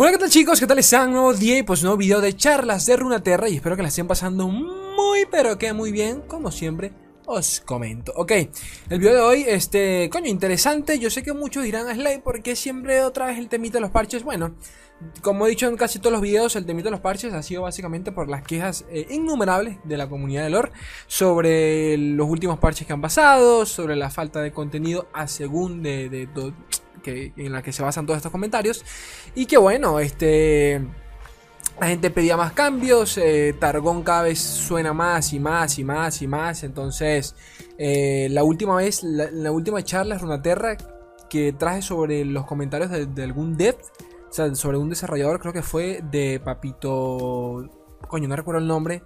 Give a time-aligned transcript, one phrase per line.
[0.00, 0.60] Hola, ¿qué tal chicos?
[0.60, 1.10] ¿Qué tal están?
[1.10, 4.06] Nuevo día y pues nuevo video de charlas de Runaterra y espero que la estén
[4.06, 6.92] pasando muy pero que muy bien, como siempre
[7.26, 8.12] os comento.
[8.14, 8.30] Ok,
[8.90, 13.02] el video de hoy, este, coño, interesante, yo sé que muchos dirán, Slay, porque siempre
[13.02, 14.22] otra vez el temita de los parches?
[14.22, 14.54] Bueno,
[15.20, 17.62] como he dicho en casi todos los videos, el temita de los parches ha sido
[17.62, 20.70] básicamente por las quejas eh, innumerables de la comunidad de lore
[21.08, 26.08] sobre los últimos parches que han pasado, sobre la falta de contenido a según de,
[26.08, 26.52] de, de
[27.04, 28.84] en la que se basan todos estos comentarios.
[29.34, 30.80] Y que bueno, este...
[31.80, 36.20] La gente pedía más cambios, eh, Targón cada vez suena más y más y más
[36.22, 36.64] y más.
[36.64, 37.36] Entonces,
[37.78, 40.76] eh, la última vez, la, última charla Runaterra
[41.30, 43.76] que traje sobre los comentarios de, algún dev,
[44.28, 47.70] o sea, sobre un desarrollador, creo que fue de Papito.
[48.08, 49.04] Coño, no recuerdo el nombre.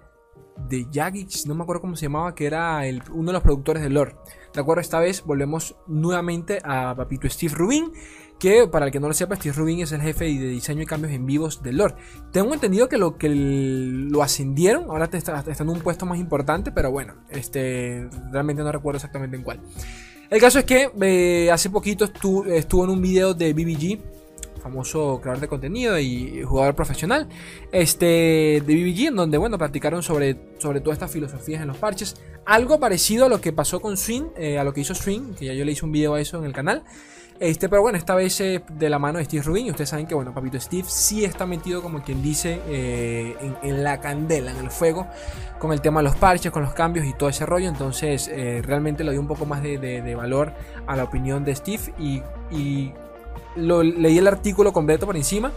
[0.67, 2.81] De Jagix, no me acuerdo cómo se llamaba, que era
[3.11, 4.15] uno de los productores de lore.
[4.53, 7.91] De acuerdo, esta vez volvemos nuevamente a papito Steve Rubin,
[8.39, 10.85] que para el que no lo sepa, Steve Rubin es el jefe de diseño y
[10.85, 11.95] cambios en vivos de Lord.
[12.31, 16.91] Tengo entendido que lo que lo ascendieron, ahora está, en un puesto más importante, pero
[16.91, 19.59] bueno, este realmente no recuerdo exactamente en cuál.
[20.29, 24.12] El caso es que eh, hace poquito estuvo, estuvo en un video de BBG
[24.63, 27.27] famoso creador de contenido y jugador profesional
[27.71, 32.15] este, de BBG, en donde bueno, platicaron sobre, sobre todas estas filosofías en los parches.
[32.45, 35.45] Algo parecido a lo que pasó con Swing, eh, a lo que hizo Swing, que
[35.45, 36.83] ya yo le hice un video a eso en el canal.
[37.39, 39.65] Este, pero bueno, esta vez eh, de la mano de Steve Rubin.
[39.65, 43.83] Y ustedes saben que, bueno, Papito Steve sí está metido, como quien dice, eh, en,
[43.83, 45.07] la candela, en el fuego,
[45.59, 47.67] con el tema de los parches, con los cambios y todo ese rollo.
[47.67, 48.29] Entonces,
[48.63, 50.53] realmente le dio un poco más de, valor
[50.87, 51.93] a la opinión de Steve.
[51.99, 52.93] Y
[53.55, 55.51] lo, leí el artículo completo por encima.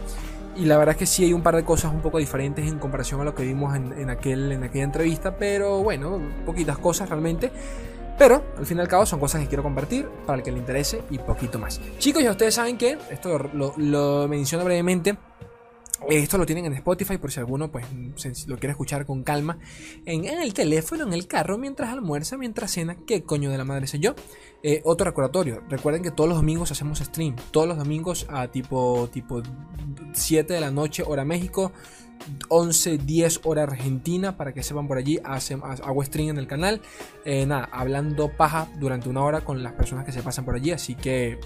[0.56, 2.78] Y la verdad es que sí hay un par de cosas un poco diferentes en
[2.78, 5.36] comparación a lo que vimos en, aquel, en aquella entrevista.
[5.36, 7.52] Pero bueno, poquitas cosas realmente.
[8.18, 10.58] Pero al fin y al cabo son cosas que quiero compartir para el que le
[10.58, 11.80] interese y poquito más.
[11.98, 15.18] Chicos, ya ustedes saben que, esto lo, lo menciono brevemente,
[16.08, 17.86] esto lo tienen en Spotify por si alguno pues
[18.46, 19.58] lo quiere escuchar con calma.
[20.04, 22.96] En, el teléfono, en el carro, mientras almuerza, mientras cena.
[23.06, 24.14] ¿Qué coño de la madre sé yo?
[24.62, 25.62] Eh, otro recordatorio.
[25.68, 27.36] Recuerden que todos los domingos hacemos stream.
[27.50, 29.42] Todos los domingos a tipo, tipo
[30.12, 31.72] 7 de la noche, hora México.
[32.48, 36.80] 11, 10 hora Argentina, para que sepan por allí, hago stream en el canal,
[37.24, 40.72] eh, nada, hablando paja durante una hora con las personas que se pasan por allí,
[40.72, 41.38] así que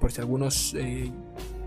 [0.00, 1.10] por si algunos eh,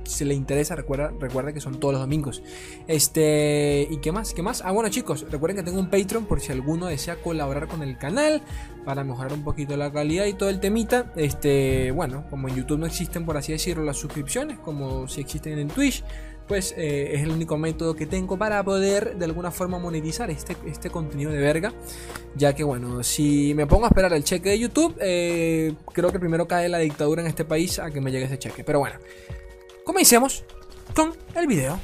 [0.08, 2.42] si le interesa, recuerda, recuerda que son todos los domingos.
[2.88, 4.34] Este, ¿y qué más?
[4.34, 4.62] ¿Qué más?
[4.66, 7.98] Ah, bueno, chicos, recuerden que tengo un Patreon por si alguno desea colaborar con el
[7.98, 8.42] canal
[8.86, 11.12] para mejorar un poquito la calidad y todo el temita.
[11.16, 15.60] Este, bueno, como en YouTube no existen, por así decirlo, las suscripciones, como si existen
[15.60, 16.04] en Twitch
[16.48, 20.56] pues eh, es el único método que tengo para poder de alguna forma monetizar este,
[20.66, 21.74] este contenido de verga.
[22.36, 26.20] Ya que bueno, si me pongo a esperar el cheque de YouTube, eh, creo que
[26.20, 28.64] primero cae la dictadura en este país a que me llegue ese cheque.
[28.64, 28.98] Pero bueno,
[29.88, 30.44] comencemos
[30.94, 31.80] con el video.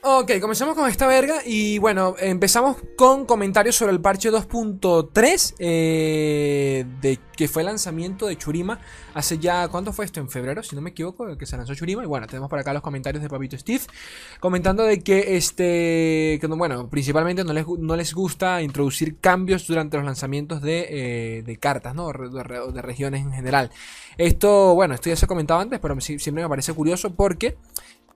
[0.00, 6.86] Ok, comenzamos con esta verga y bueno, empezamos con comentarios sobre el parche 2.3 eh,
[7.00, 8.78] de que fue el lanzamiento de Churima
[9.14, 10.20] hace ya, ¿cuánto fue esto?
[10.20, 12.72] En febrero, si no me equivoco, que se lanzó Churima y bueno, tenemos por acá
[12.72, 13.80] los comentarios de Papito Steve
[14.38, 19.96] comentando de que este, que bueno, principalmente no les, no les gusta introducir cambios durante
[19.96, 22.12] los lanzamientos de, eh, cartas, ¿no?
[22.12, 23.72] De, de regiones en general.
[24.16, 27.56] Esto, bueno, esto ya se ha comentado antes, pero siempre me parece curioso porque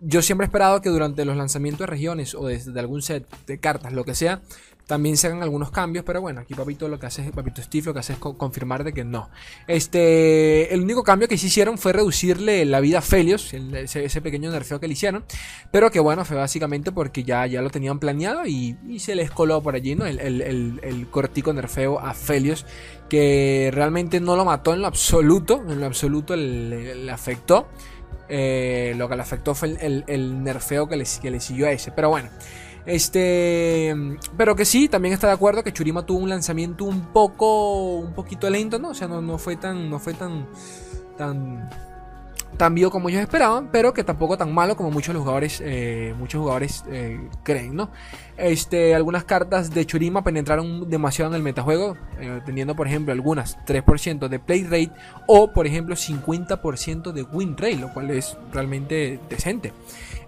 [0.05, 3.59] yo siempre he esperado que durante los lanzamientos de regiones o de, algún set de
[3.59, 4.43] cartas, lo que sea,
[4.87, 7.95] también se hagan algunos cambios, pero bueno, aquí Papito lo que hace, Papito Steve lo
[7.95, 9.31] que hace es confirmar de que no.
[9.69, 14.51] Este, el único cambio que se hicieron fue reducirle la vida a Felios, ese, pequeño
[14.51, 15.25] nerfeo que le hicieron,
[15.71, 19.62] pero que bueno, fue básicamente porque ya, ya lo tenían planeado y, se les coló
[19.62, 20.05] por allí, ¿no?
[20.05, 22.67] El, el, cortico nerfeo a Felios,
[23.09, 27.69] que realmente no lo mató en lo absoluto, en lo absoluto le afectó.
[28.34, 31.91] Eh, lo que le afectó fue el, nerfeo que le, que le, siguió a ese.
[31.91, 32.31] Pero bueno.
[32.87, 33.94] Este.
[34.38, 37.98] Pero que sí, también está de acuerdo que Churima tuvo un lanzamiento un poco.
[37.98, 38.88] un poquito lento, ¿no?
[38.88, 39.91] O sea, no, no fue tan.
[39.91, 40.47] no fue tan.
[41.19, 41.69] tan
[42.56, 46.40] tan vivo como ellos esperaban, pero que tampoco tan malo como muchos jugadores, eh, muchos
[46.40, 47.90] jugadores eh, creen, ¿no?
[48.37, 53.58] Este, algunas cartas de Churima penetraron demasiado en el metajuego, eh, teniendo por ejemplo algunas
[53.66, 54.93] 3% de play rate
[55.26, 59.72] o por ejemplo 50% de win rate, lo cual es realmente decente.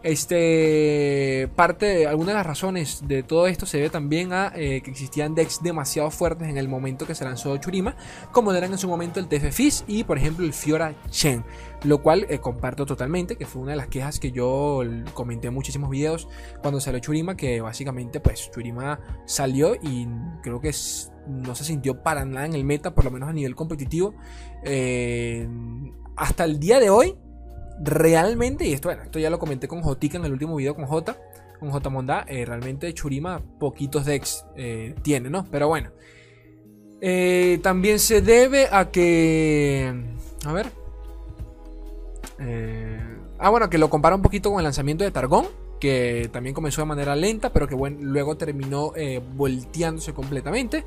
[0.04, 4.76] Este, parte de alguna de las razones de todo esto se debe también a que
[4.76, 7.96] existían decks demasiado fuertes en el momento que se lanzó Churima,
[8.30, 11.44] como eran en su momento el TF Fizz y por ejemplo el Fiora Chen.
[11.84, 15.54] Lo cual eh, comparto totalmente, que fue una de las quejas que yo comenté en
[15.54, 16.28] muchísimos videos
[16.62, 20.06] cuando salió Churima, que básicamente pues Churima salió y
[20.42, 20.72] creo que
[21.26, 24.14] no se sintió para nada en el meta, por lo menos a nivel competitivo.
[24.62, 25.48] Eh,
[26.16, 27.16] hasta el día de hoy,
[27.82, 30.86] realmente, y esto, bueno, esto ya lo comenté con Jotica en el último video con
[30.86, 31.16] J,
[31.58, 35.46] con J Monda, eh, realmente Churima poquitos decks eh, tiene, ¿no?
[35.50, 35.90] Pero bueno.
[37.00, 39.92] Eh, también se debe a que...
[40.46, 40.66] A ver.
[43.38, 45.46] ah, bueno, que lo compara un poquito con el lanzamiento de Targón
[45.80, 48.92] que también comenzó de manera lenta, pero que luego terminó
[49.34, 50.84] volteándose completamente.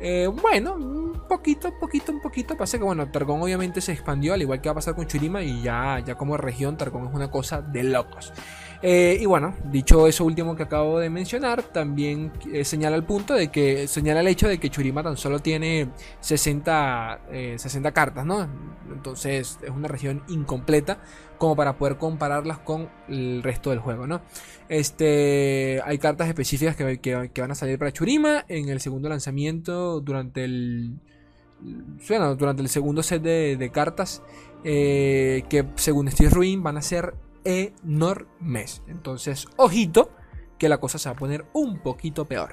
[0.00, 2.56] Eh, bueno, un poquito, poquito, un poquito.
[2.56, 5.42] Pasa que bueno, Targón obviamente se expandió, al igual que va a pasar con Churima,
[5.42, 8.32] y ya, ya como región, Targón es una cosa de locos.
[8.82, 13.34] Eh, y bueno, dicho eso último que acabo de mencionar, también eh, señala el punto
[13.34, 15.88] de que señala el hecho de que Churima tan solo tiene
[16.20, 17.20] 60,
[17.56, 18.48] 60 cartas, ¿no?
[18.90, 20.98] Entonces es una región incompleta
[21.36, 24.20] como para poder compararlas con el resto del juego, ¿no?
[24.68, 30.44] Este, hay cartas específicas que, van a salir para Churima en el segundo lanzamiento durante
[30.44, 31.00] el
[32.08, 34.22] bueno, durante el segundo set de, cartas
[34.64, 37.14] eh, que según Steve Ruin van a ser
[37.44, 38.82] enormes.
[38.88, 40.10] Entonces, ojito
[40.58, 42.50] que la cosa se va a poner un poquito peor.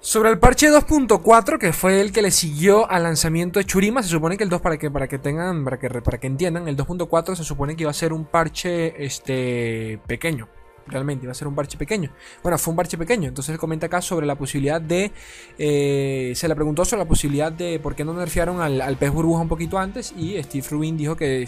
[0.00, 4.08] Sobre el parche 2.4, que fue el que le siguió al lanzamiento de Churima, se
[4.08, 6.76] supone que el 2, para que, para que tengan, para que, para que entiendan, el
[6.76, 10.48] 2.4 se supone que iba a ser un parche este, pequeño
[10.86, 12.10] realmente iba a ser un parche pequeño.
[12.42, 13.28] Bueno, fue un parche pequeño.
[13.28, 15.12] Entonces él comenta acá sobre la posibilidad de.
[15.58, 19.42] Eh, se le preguntó sobre la posibilidad de por qué no nerfearon al, pez burbuja
[19.42, 20.12] un poquito antes.
[20.16, 21.46] Y Steve Rubin dijo que,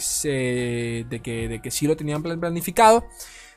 [1.09, 3.09] de que, de que sí lo tenían planificado.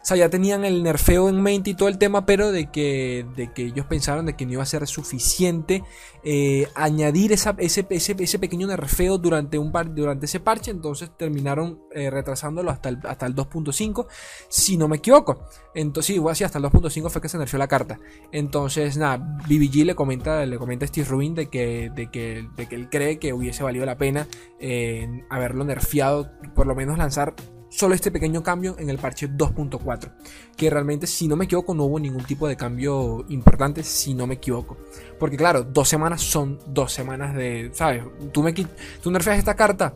[0.07, 3.51] Sea, ya tenían el nerfeo en mente y todo el tema, pero de que, de
[3.51, 5.83] que ellos pensaron de que no iba a ser suficiente
[6.23, 12.09] eh, añadir ese, ese, pequeño nerfeo durante, un par, durante ese parche, entonces terminaron eh,
[12.09, 14.07] retrasándolo hasta el, hasta el 2.5,
[14.47, 15.43] si no me equivoco.
[15.75, 17.99] Entonces, igual sí, hasta el 2.5 fue que se nerfeó la carta.
[18.31, 22.69] Entonces, nada, BBG le comenta, le comenta a Steve Rubin de que, de, que, de
[22.69, 24.25] que él cree que hubiese valido la pena
[24.57, 27.35] eh, haberlo nerfeado, por lo menos lanzar
[27.69, 30.11] solo este pequeño cambio en el parche 2.4.
[30.55, 34.27] Que realmente, si no me equivoco, no hubo ningún tipo de cambio importante, si no
[34.27, 34.77] me equivoco.
[35.19, 38.03] Porque claro, dos semanas son dos semanas de, ¿sabes?
[38.31, 39.95] Tú, me, tú nerfeas esta carta,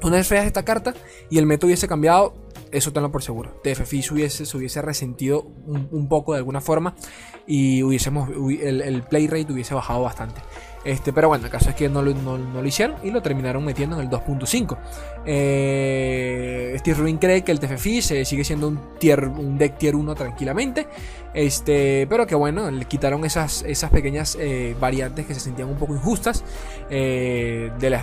[0.00, 0.94] tú nerfeas esta carta
[1.30, 2.34] y el método hubiese cambiado,
[2.70, 3.60] eso tenlo por seguro.
[3.62, 6.96] TFFI se hubiese, se hubiese resentido un, poco de alguna forma
[7.46, 10.40] y hubiésemos, el, el play rate hubiese bajado bastante.
[10.84, 13.96] Este, pero bueno, el caso es que no lo, lo hicieron y lo terminaron metiendo
[13.96, 14.76] en el 2.5.
[15.24, 20.14] Eh, Steve Rubin cree que el TFFI sigue siendo un, tier, un deck tier 1
[20.14, 20.86] tranquilamente.
[21.32, 25.76] Este, pero que bueno, le quitaron esas, esas pequeñas eh, variantes que se sentían un
[25.76, 26.44] poco injustas
[26.90, 27.94] eh, del,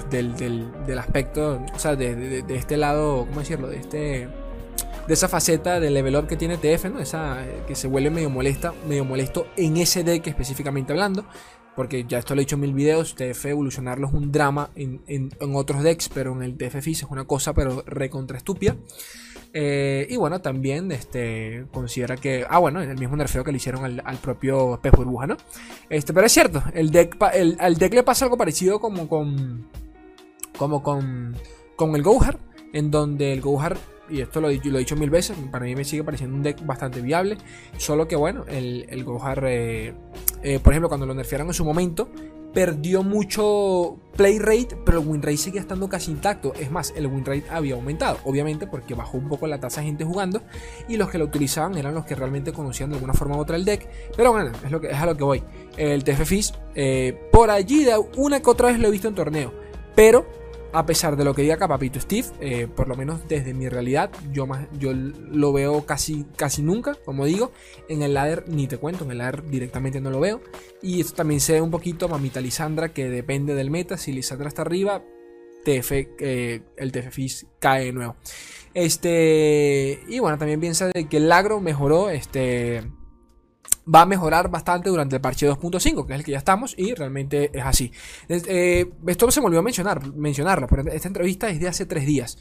[0.99, 3.67] aspecto, o sea, de, este lado, ¿cómo decirlo?
[3.67, 4.27] De este
[5.07, 6.99] de esa faceta del level up que tiene TF, ¿no?
[6.99, 11.25] Esa que se vuelve medio molesta, medio molesto en ese deck específicamente hablando
[11.75, 15.31] porque ya esto lo he dicho en mil videos, TF evolucionarlo es un drama en,
[15.53, 18.75] otros decks, pero en el TF Fizz es una cosa pero recontra estúpida.
[19.53, 22.45] Eh, y bueno, también este, considera que.
[22.50, 25.38] Ah, bueno, el mismo nerfeo que le hicieron al, propio pez burbuja, ¿no?
[25.89, 29.67] Este, pero es cierto, el deck, el, al deck le pasa algo parecido como con.
[30.57, 31.35] Como con.
[31.75, 32.38] Con el Gohar,
[32.74, 33.77] en donde el Gohar
[34.11, 37.01] y esto lo, he dicho mil veces, para mí me sigue pareciendo un deck bastante
[37.01, 37.37] viable.
[37.77, 39.93] Solo que bueno, el, el Gohar, eh,
[40.43, 42.09] eh, por ejemplo, cuando lo nerfearon en su momento,
[42.53, 46.53] perdió mucho play rate, pero el win rate seguía estando casi intacto.
[46.55, 49.88] Es más, el win rate había aumentado, obviamente porque bajó un poco la tasa de
[49.88, 50.41] gente jugando
[50.89, 53.55] y los que lo utilizaban eran los que realmente conocían de alguna forma u otra
[53.55, 53.88] el deck.
[54.15, 55.43] Pero bueno, es, lo que, es a lo que voy.
[55.77, 56.31] El TF
[56.75, 59.53] eh, por allí una que otra vez lo he visto en torneo,
[59.95, 60.40] pero
[60.73, 63.67] a pesar de lo que diga acá Papito Steve, eh, por lo menos desde mi
[63.67, 67.51] realidad, yo, más, yo lo veo casi, casi nunca, como digo.
[67.89, 70.41] En el ladder ni te cuento, en el ladder directamente no lo veo.
[70.81, 73.97] Y esto también se ve un poquito mamita Lisandra, que depende del meta.
[73.97, 75.03] Si Lisandra está arriba,
[75.65, 77.17] TF, eh, el TF
[77.59, 78.15] cae de nuevo.
[78.73, 82.83] Este, y bueno, también piensa de que el agro mejoró este,
[83.88, 86.93] va a mejorar bastante durante el parche 2.5, que es el que ya estamos, y
[86.93, 87.91] realmente es así.
[88.29, 92.38] Eh, esto se me olvidó mencionar, mencionarlo, pero esta entrevista es de hace tres días.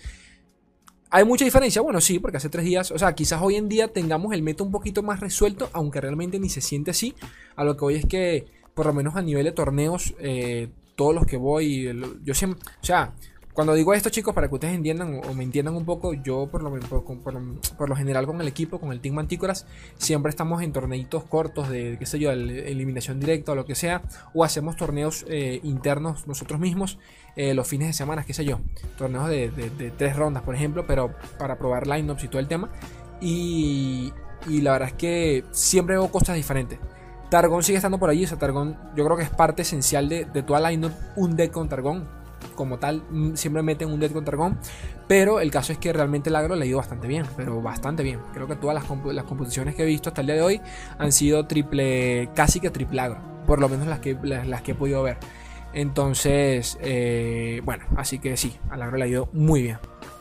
[1.12, 1.82] ¿Hay mucha diferencia?
[1.82, 4.66] Bueno, sí, porque hace tres días, o sea, quizás hoy en día tengamos el método
[4.66, 7.14] un poquito más resuelto, aunque realmente ni se siente así.
[7.56, 11.14] A lo que voy es que, por lo menos a nivel de torneos, eh, todos
[11.14, 11.90] los que voy,
[12.23, 13.12] yo siempre, o sea,
[13.52, 16.62] cuando digo esto, chicos, para que ustedes entiendan o, me entiendan un poco, yo por
[16.62, 16.78] lo,
[17.76, 19.66] por, lo general con el equipo, con el Team Mantícoras,
[19.99, 24.02] siempre estamos en torneitos cortos de, qué sé yo, eliminación directa o lo que sea,
[24.35, 26.99] o hacemos torneos eh, internos nosotros mismos
[27.35, 28.61] eh, los fines de semana, qué sé yo,
[28.97, 32.71] torneos de, tres rondas, por ejemplo, pero para probar lineups y todo el tema.
[33.21, 34.12] Y,
[34.47, 36.78] la verdad es que siempre veo cosas diferentes.
[37.30, 40.25] Targón sigue estando por allí, o sea, Targón yo creo que es parte esencial de,
[40.25, 42.20] de toda lineup, un deck con Targón
[42.54, 44.59] como tal, mm, siempre meten un dead con Targón.
[45.09, 48.02] Pero el caso es que realmente el agro le ha ido bastante bien, pero bastante
[48.02, 48.20] bien.
[48.32, 50.61] Creo que todas las, composiciones que he visto hasta el día de hoy
[50.99, 53.20] han sido triple, casi que triple agro.
[53.47, 55.18] Por lo menos las que, las, que he podido ver.
[55.73, 59.78] Entonces, eh, bueno, así que sí, al agro le ha ido muy bien.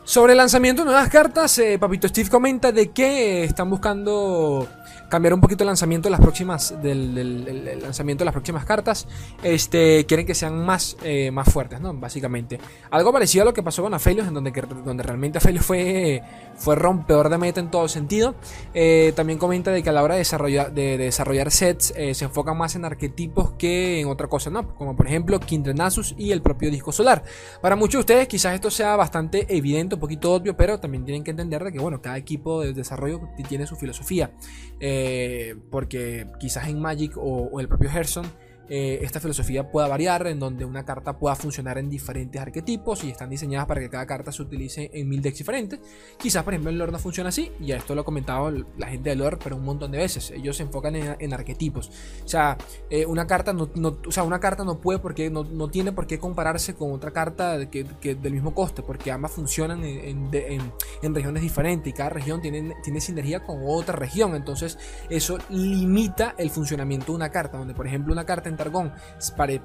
[0.10, 4.68] Sobre el lanzamiento de nuevas cartas, eh, Papito Steve comenta de que están buscando
[5.10, 9.08] cambiar un poquito el lanzamiento de las próximas del, lanzamiento de las próximas cartas.
[9.44, 12.60] Este quieren que sean más eh, más fuertes no básicamente.
[12.92, 14.52] Algo parecido a lo que pasó con Aphelios en donde
[14.86, 16.22] donde realmente Aphelios fue
[16.56, 18.36] fue rompedor de meta en todo sentido.
[18.74, 22.26] Eh, también comenta de que a la hora de desarrollar de, desarrollar sets eh, se
[22.26, 26.32] enfocan más en arquetipos que en otra cosa no como por ejemplo Kindred Nasus y
[26.32, 27.24] el propio disco solar.
[27.62, 31.26] Para muchos de ustedes quizás esto sea bastante evidente un poquito obvio pero también tienen
[31.26, 34.32] que entender de que bueno cada equipo de desarrollo tiene su filosofía.
[34.80, 38.26] Eh, porque quizás en Magic o, o el propio Gerson
[38.70, 43.10] eh, esta filosofía pueda variar, en donde una carta pueda funcionar en diferentes arquetipos y
[43.10, 45.80] están diseñadas para que cada carta se utilice en mil decks diferentes.
[46.18, 49.10] Quizás, por ejemplo, en Lord no funciona así, y esto lo ha comentado la gente
[49.10, 50.32] de Lord, pero un montón de veces.
[50.32, 51.92] Ellos se enfocan en, arquetipos.
[52.24, 52.58] O sea,
[52.90, 53.70] eh, una carta no,
[54.08, 57.12] o sea, una carta no puede porque no, no, tiene por qué compararse con otra
[57.12, 62.42] carta que, del mismo coste, porque ambas funcionan en, en, regiones diferentes y cada región
[62.42, 64.36] tiene, tiene sinergia con otra región.
[64.36, 64.78] Entonces,
[65.10, 68.92] eso limita el funcionamiento de una carta, donde por ejemplo una carta en Targón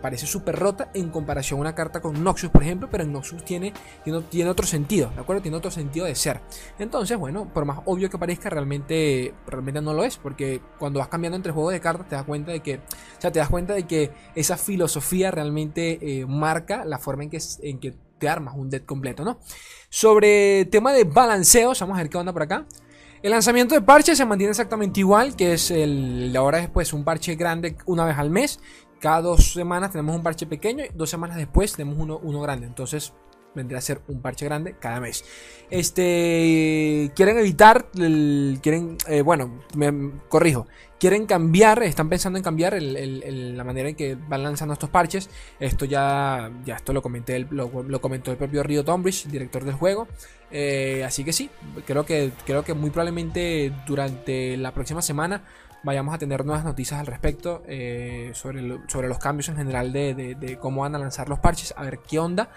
[0.00, 3.44] parece súper rota en comparación a una carta con Noxus, por ejemplo, pero en Noxus
[3.44, 3.72] tiene,
[4.30, 5.42] tiene, otro sentido, ¿de acuerdo?
[5.42, 6.40] Tiene otro sentido de ser.
[6.78, 11.08] Entonces, bueno, por más obvio que parezca, realmente, realmente no lo es, porque cuando vas
[11.08, 13.74] cambiando entre juegos de cartas te das cuenta de que, o sea, te das cuenta
[13.74, 18.54] de que esa filosofía realmente eh, marca la forma en que, en que te armas
[18.56, 19.40] un deck completo, ¿no?
[19.88, 22.64] Sobre tema de balanceos, vamos a ver qué onda por acá.
[23.24, 27.36] El lanzamiento de parches se mantiene exactamente igual, que es el ahora después un parche
[27.36, 28.60] grande una vez al mes.
[29.04, 32.66] Cada dos semanas tenemos un parche pequeño y dos semanas después tenemos uno, grande.
[32.66, 33.12] Entonces
[33.54, 35.26] vendría a ser un parche grande cada mes.
[35.68, 40.66] Este, quieren evitar, quieren, eh, bueno, me corrijo,
[40.98, 45.28] quieren cambiar, están pensando en cambiar la manera en que van lanzando estos parches.
[45.60, 50.08] Esto ya, ya esto lo comenté, lo, comentó el propio Rio Tombridge, director del juego.
[50.50, 51.50] Eh, así que sí,
[51.86, 55.42] creo que, creo que muy probablemente durante la próxima semana
[55.84, 60.58] vayamos a tener nuevas noticias al respecto eh, sobre, sobre los cambios en general de,
[60.60, 62.50] cómo van a lanzar los parches, a ver qué onda.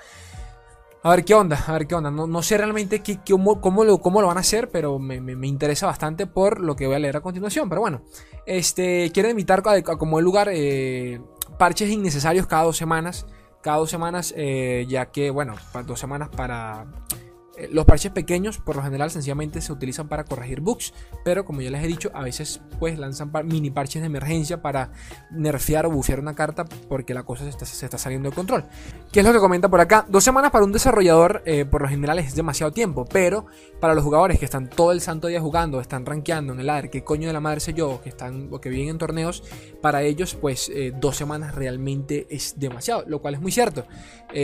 [1.03, 2.09] A ver qué onda, a ver qué onda.
[2.09, 3.53] No, sé realmente qué, cómo,
[3.83, 6.99] lo, cómo, lo, van a hacer, pero me, interesa bastante por lo que voy a
[6.99, 7.69] leer a continuación.
[7.69, 8.01] Pero bueno,
[8.45, 11.21] este, quiero invitar como el lugar eh,
[11.57, 13.25] parches innecesarios cada dos semanas.
[13.61, 15.55] Cada dos semanas, eh, ya que, bueno,
[15.85, 16.87] dos semanas para
[17.71, 21.71] los parches pequeños por lo general sencillamente se utilizan para corregir bugs, pero como ya
[21.71, 24.91] les he dicho, a veces pues lanzan mini parches de emergencia para
[25.31, 28.65] nerfear o bufear una carta porque la cosa se está, saliendo de control.
[29.11, 30.05] ¿Qué es lo que comenta por acá?
[30.07, 33.45] Dos semanas para un desarrollador eh, por lo general es demasiado tiempo, pero
[33.79, 36.89] para los jugadores que están todo el santo día jugando, están rankeando en el ADER,
[36.89, 39.43] que coño de la madre sé yo, que están o que viven en torneos,
[39.81, 43.85] para ellos pues eh, dos semanas realmente es demasiado, lo cual es muy cierto.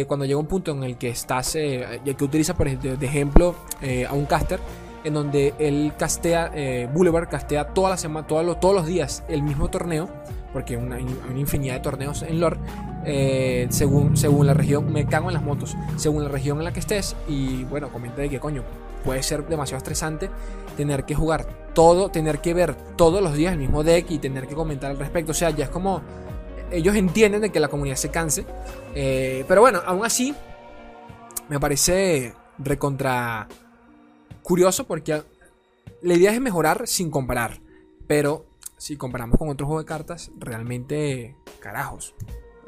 [0.07, 4.05] cuando llega un punto en el que estás, ya que utilizas por ejemplo ejemplo eh,
[4.05, 4.59] a un caster
[5.03, 9.23] en donde él castea, eh, Boulevard castea toda la semana, todos los, todos los días
[9.27, 10.09] el mismo torneo,
[10.53, 12.57] porque hay una, infinidad de torneos en lore,
[13.05, 16.71] eh, según, según la región, me cago en las motos, según la región en la
[16.71, 18.63] que estés, y bueno, comenta de que coño,
[19.03, 20.29] puede ser demasiado estresante
[20.77, 24.47] tener que jugar todo, tener que ver todos los días el mismo deck y tener
[24.47, 26.01] que comentar al respecto, o sea, ya es como,
[26.71, 28.45] ellos entienden de que la comunidad se canse,
[28.93, 30.33] pero bueno, aún así,
[31.49, 32.33] me parece
[32.63, 33.47] recontra
[34.41, 35.23] curioso porque
[36.01, 37.59] la idea es mejorar sin comparar.
[38.07, 38.45] Pero
[38.77, 42.13] si comparamos con otro juego de cartas, realmente carajos.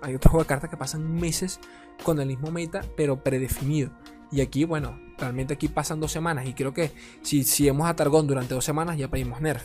[0.02, 1.60] Hay otro juego de cartas que pasan meses
[2.04, 3.92] con el mismo meta, pero predefinido.
[4.32, 6.48] Y aquí, bueno, realmente aquí pasan dos semanas.
[6.48, 9.64] Y creo que si, si hemos a durante dos semanas, ya pedimos Nerf.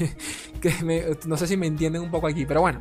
[0.60, 2.80] que no sé si me entienden un poco aquí, pero bueno.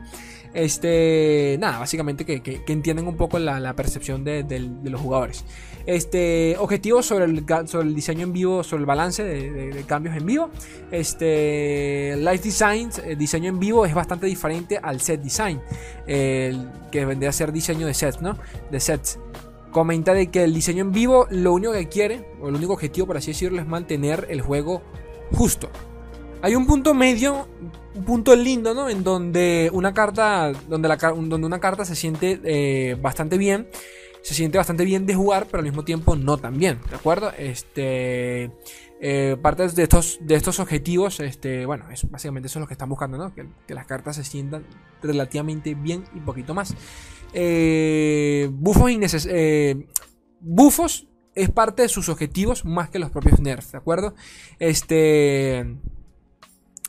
[0.53, 4.43] Este, nada, básicamente que, que, entienden un poco la, percepción de,
[4.83, 5.45] los jugadores.
[5.85, 10.49] Este, objetivos sobre el, diseño en vivo, sobre el balance de, cambios en vivo.
[10.91, 15.61] Este, Live Design, el diseño en vivo es bastante diferente al set design,
[16.05, 18.37] que vendría a ser diseño de sets, ¿no?
[18.69, 19.19] De sets.
[19.71, 23.07] Comenta de que el diseño en vivo lo único que quiere, o el único objetivo
[23.07, 24.81] por así decirlo, es mantener el juego
[25.31, 25.69] justo.
[26.41, 27.47] Hay un punto medio,
[27.93, 28.89] un punto lindo, ¿no?
[28.89, 33.67] En donde una carta, donde, la, donde una carta se siente eh, bastante bien,
[34.21, 37.31] se siente bastante bien de jugar, pero al mismo tiempo no tan bien, ¿de acuerdo?
[37.37, 38.51] Este,
[39.01, 42.73] eh, parte de estos, de estos objetivos, este, bueno, es, básicamente eso es lo que
[42.73, 43.33] están buscando, ¿no?
[43.33, 44.65] Que, las cartas se sientan
[45.01, 46.75] relativamente bien y poquito más.
[47.33, 48.91] eh, bufos,
[49.29, 49.87] eh,
[50.39, 54.13] bufos es parte de sus objetivos más que los propios nerfs, ¿de acuerdo?
[54.59, 55.77] Este.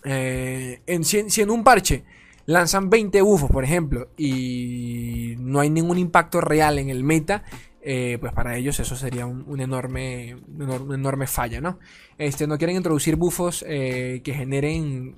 [0.04, 2.04] Eh, en, si, en un parche
[2.50, 7.44] lanzan 20 bufos, por ejemplo, y no hay ningún impacto real en el meta,
[7.80, 11.78] eh, pues para ellos eso sería un, enorme, una enorme falla, ¿no?
[12.18, 15.14] Este, no quieren introducir bufos eh, que generen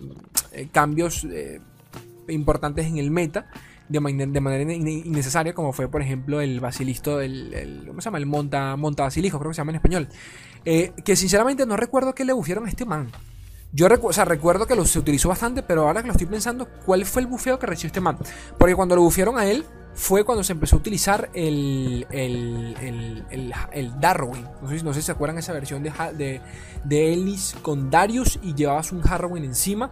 [0.52, 1.26] eh, cambios
[2.28, 3.46] importantes en el meta
[3.88, 8.18] de, manera innecesaria, como fue, por ejemplo, el basilisco, el, ¿cómo se llama?
[8.18, 10.08] El monta, monta basilisco, creo que se llama en español.
[10.64, 13.10] que sinceramente no recuerdo que le bufieron a este man.
[13.72, 17.22] Yo recuerdo que lo, se utilizó bastante, pero ahora que lo estoy pensando, ¿cuál fue
[17.22, 18.18] el bufeo que recibió este man?
[18.58, 19.64] Porque cuando lo bufieron a él,
[19.94, 24.44] fue cuando se empezó a utilizar el, el, Darwin.
[24.60, 26.40] No sé, no sé, si se acuerdan esa versión de, de,
[26.84, 29.90] de Ellis con Darius y llevabas un Harrowing encima.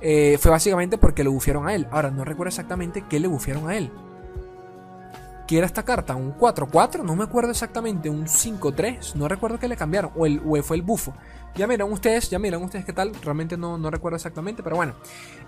[0.00, 1.86] Eh, fue básicamente porque lo bufieron a él.
[1.90, 3.90] Ahora, no recuerdo exactamente qué le bufieron a él.
[5.52, 6.16] ¿Qué era esta carta?
[6.16, 7.04] ¿Un 4-4?
[7.04, 8.08] No me acuerdo exactamente.
[8.08, 9.16] ¿Un 5-3?
[9.16, 10.10] No recuerdo qué le cambiaron.
[10.16, 11.12] O, el, o fue el bufo.
[11.54, 13.12] Ya miran ustedes, ya miran ustedes qué tal.
[13.22, 14.94] Realmente no, no recuerdo exactamente, pero bueno.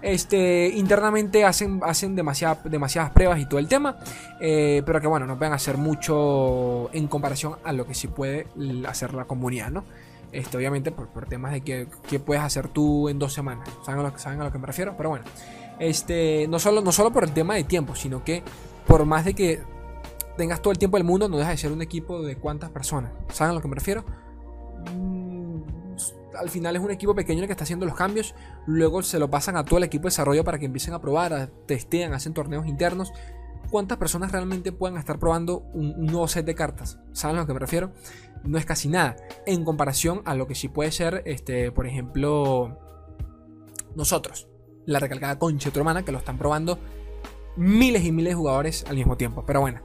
[0.03, 3.97] Este, internamente hacen, hacen demasiadas pruebas y todo el tema.
[4.43, 8.47] Eh, pero que bueno, no pueden hacer mucho en comparación a lo que sí puede
[8.87, 9.85] hacer la comunidad, ¿no?
[10.33, 11.87] Este, obviamente por, temas de que,
[12.19, 13.71] puedes hacer tú en dos semanas.
[13.87, 14.99] ¿Saben a, lo, ¿Saben a lo que me refiero?
[14.99, 15.25] Pero bueno.
[15.79, 18.43] Este, no, solo, no solo por el tema de tiempo, sino que
[18.87, 19.74] por más de que
[20.37, 23.13] tengas todo el tiempo del mundo, no deja de ser un equipo de cuántas personas.
[23.33, 24.05] ¿Saben a lo que me refiero?
[26.39, 28.35] al final es un equipo pequeño el que está haciendo los cambios.
[28.67, 31.33] Luego se lo pasan a todo el equipo de desarrollo para que empiecen a probar,
[31.33, 33.13] a testean, hacen torneos internos.
[33.71, 36.99] ¿Cuántas personas realmente puedan estar probando un, nuevo set de cartas?
[37.13, 37.93] ¿Saben a lo que me refiero?
[38.45, 39.17] No es casi nada.
[39.47, 42.79] En comparación a lo que sí puede ser, este, por ejemplo,
[43.97, 44.49] nosotros.
[44.87, 46.79] La recalcada concha hermana que lo están probando
[47.57, 49.45] miles y miles de jugadores al mismo tiempo.
[49.47, 49.81] Pero bueno.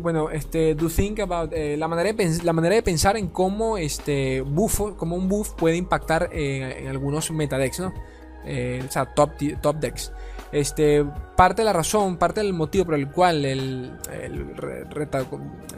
[0.00, 4.40] Bueno, este, do think about la manera de la manera de pensar en cómo este
[4.40, 7.88] buffo, como un buff puede impactar en algunos metadecks, ¿no?
[7.88, 10.12] o sea, top, top decks.
[10.50, 11.04] Este,
[11.36, 13.92] parte de la razón, parte del motivo por el cual el,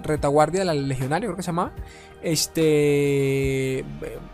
[0.03, 1.73] retaguardia del legionario, creo que se llamaba,
[2.23, 3.85] este,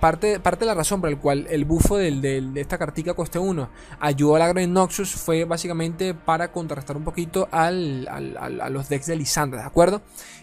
[0.01, 3.69] parte, parte de la razón por la cual el bufo de esta cartica coste 1
[4.01, 9.07] ayudó al agro de Noxus fue básicamente para contrastar un poquito al, a los decks
[9.07, 10.03] de Lisandra, ¿de acuerdo?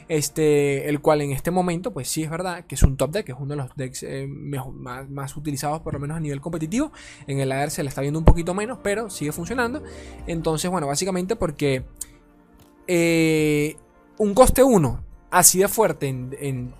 [0.09, 3.29] Este, el cual en este momento, pues sí es verdad que es un top deck,
[3.29, 6.91] es uno de los decks eh, más, utilizados por lo menos a nivel competitivo.
[7.27, 9.82] En el AR se le está viendo un poquito menos, pero sigue funcionando.
[10.27, 11.85] Entonces, bueno, básicamente porque
[12.87, 13.75] eh,
[14.17, 16.73] un coste 1 así de fuerte en,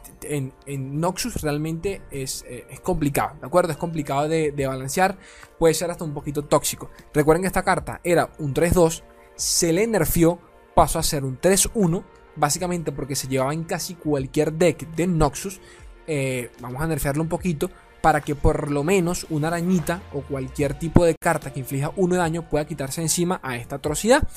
[1.00, 3.72] Noxus realmente es, eh, es, complicado, ¿de acuerdo?
[3.72, 5.18] Es complicado de, de, balancear,
[5.58, 6.90] puede ser hasta un poquito tóxico.
[7.14, 9.04] Recuerden que esta carta era un 3-2,
[9.36, 10.40] se le nerfeó,
[10.76, 12.04] pasó a ser un 3-1
[12.36, 15.60] básicamente porque se llevaba en casi cualquier deck de Noxus.
[16.08, 17.70] Eh, vamos a nerfearlo un poquito
[18.04, 22.16] para que por lo menos una arañita o cualquier tipo de carta que inflija uno
[22.16, 24.28] de daño pueda quitarse encima a esta atrocidad.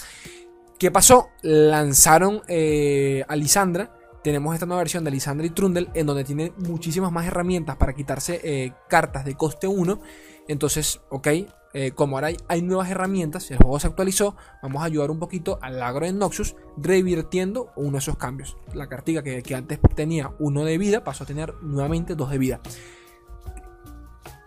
[0.78, 1.30] ¿Qué pasó?
[1.42, 3.92] Lanzaron eh, a Lisandra.
[4.22, 7.92] Tenemos esta nueva versión de Lisandra y Trundle en donde tiene muchísimas más herramientas para
[7.92, 10.00] quitarse eh, cartas de coste 1.
[10.46, 11.26] Entonces, ok,
[11.74, 15.58] eh, como ahora hay, nuevas herramientas, el juego se actualizó, vamos a ayudar un poquito
[15.60, 18.56] al agro de Noxus revirtiendo uno de esos cambios.
[18.74, 22.60] La cartiga que, antes tenía uno de vida pasó a tener nuevamente dos de vida.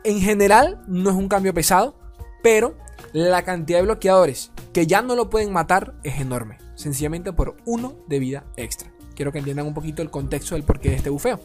[0.04, 1.96] En general no es un cambio pesado,
[2.42, 2.76] pero
[3.14, 7.96] la cantidad de bloqueadores que ya no lo pueden matar es enorme, sencillamente por uno
[8.08, 8.92] de vida extra.
[9.16, 11.40] Quiero que entiendan un poquito el contexto del porqué de este bufeo.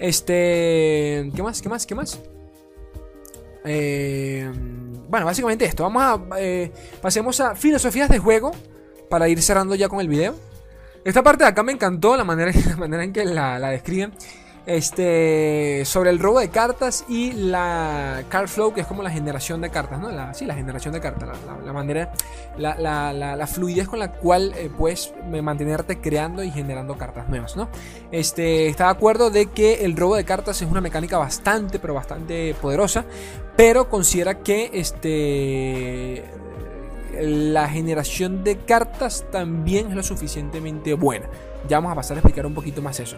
[0.00, 1.62] Este, ¿qué más?
[1.62, 1.86] ¿Qué más?
[1.86, 2.20] ¿Qué más?
[3.64, 4.50] Eh,
[5.08, 5.84] bueno, básicamente esto.
[5.84, 6.40] Vamos a.
[6.40, 8.50] Eh, pasemos a filosofías de juego.
[9.08, 10.34] Para ir cerrando ya con el video.
[11.04, 14.12] Esta parte de acá me encantó la manera, la manera en que la, la describen
[14.66, 19.60] este, sobre el robo de cartas y la card flow, que es como la generación
[19.60, 20.10] de cartas, ¿no?
[20.10, 21.28] La, sí, la generación de cartas,
[21.64, 22.12] la, manera,
[22.56, 27.68] la, fluidez con la cual eh, puedes mantenerte creando y generando cartas nuevas, ¿no?
[28.10, 31.92] Este, está de acuerdo de que el robo de cartas es una mecánica bastante, pero
[31.92, 33.04] bastante poderosa,
[33.56, 36.24] pero considera que este
[37.20, 41.26] la generación de cartas también es lo suficientemente buena.
[41.68, 43.16] Ya vamos a pasar a explicar un poquito más eso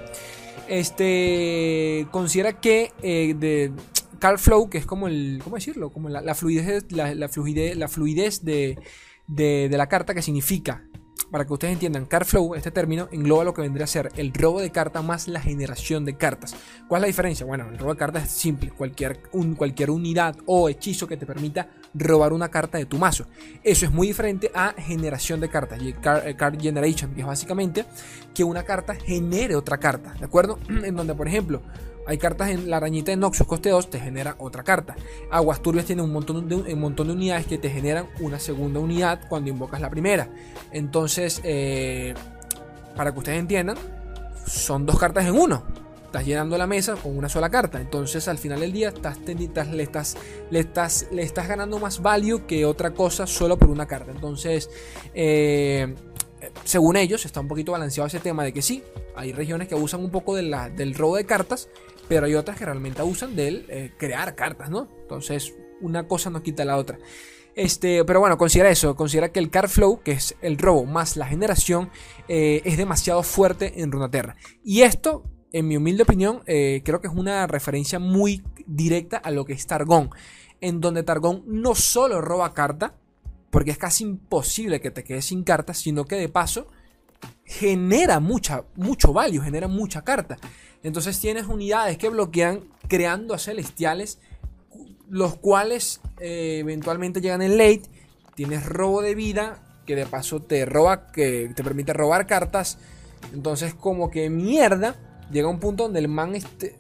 [0.68, 3.72] este considera que eh, de
[4.18, 5.90] Card Flow, que es como el, ¿cómo decirlo?
[5.90, 8.78] Como la, fluidez, la, fluidez, la fluidez de,
[9.26, 10.84] de, la carta, que significa
[11.30, 14.32] para que ustedes entiendan, card flow, este término, engloba lo que vendría a ser el
[14.32, 16.54] robo de carta más la generación de cartas.
[16.88, 17.46] ¿Cuál es la diferencia?
[17.46, 19.20] Bueno, el robo de cartas es simple, cualquier,
[19.56, 23.26] cualquier unidad o hechizo que te permita robar una carta de tu mazo.
[23.62, 27.84] Eso es muy diferente a generación de cartas, card, eh, card generation, es básicamente
[28.34, 30.58] que una carta genere otra carta, ¿de acuerdo?
[30.68, 31.62] en donde, por ejemplo,
[32.06, 34.94] hay cartas en la arañita de Noxus coste 2, te genera otra carta.
[35.30, 38.78] Aguas turbias tiene un montón, de, un montón de unidades que te generan una segunda
[38.78, 40.28] unidad cuando invocas la primera.
[40.70, 42.14] Entonces, eh,
[42.94, 43.76] para que ustedes entiendan,
[44.46, 45.64] son dos cartas en uno.
[46.04, 47.80] Estás llenando la mesa con una sola carta.
[47.80, 50.16] Entonces, al final del día, estás, le, estás,
[50.50, 54.12] le, estás, le estás ganando más value que otra cosa solo por una carta.
[54.12, 54.70] Entonces,
[55.12, 55.92] eh,
[56.64, 58.82] según ellos, está un poquito balanceado ese tema de que sí,
[59.14, 61.68] hay regiones que usan un poco del robo de cartas,
[62.08, 64.88] pero hay otras que realmente abusan del eh, crear cartas, ¿no?
[65.02, 66.98] Entonces, una cosa no quita la otra.
[67.54, 71.16] Este, pero bueno, considera eso, considera que el card flow, que es el robo más
[71.16, 71.90] la generación,
[72.28, 74.36] eh, es demasiado fuerte en Runaterra.
[74.62, 79.30] Y esto, en mi humilde opinión, eh, creo que es una referencia muy directa a
[79.30, 80.10] lo que es Targón,
[80.60, 82.94] en donde Targón no solo roba carta,
[83.50, 86.68] porque es casi imposible que te quedes sin cartas, sino que de paso
[87.44, 90.36] genera mucha, mucho value, genera mucha carta.
[90.82, 94.18] Entonces tienes unidades que bloquean creando a celestiales,
[95.08, 97.82] los cuales eh, eventualmente llegan en late.
[98.34, 102.78] Tienes robo de vida, que de paso te roba, que te permite robar cartas.
[103.32, 104.96] Entonces, como que mierda,
[105.30, 106.76] llega un punto donde el man este,